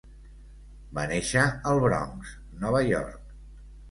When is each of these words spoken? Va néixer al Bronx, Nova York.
Va 0.97 1.01
néixer 1.11 1.43
al 1.73 1.83
Bronx, 1.85 2.33
Nova 2.65 2.83
York. 2.87 3.31